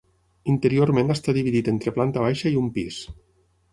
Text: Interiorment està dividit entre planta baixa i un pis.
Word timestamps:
Interiorment 0.53 1.15
està 1.15 1.35
dividit 1.39 1.69
entre 1.73 1.93
planta 1.99 2.25
baixa 2.27 2.55
i 2.57 2.59
un 2.63 2.73
pis. 2.79 2.99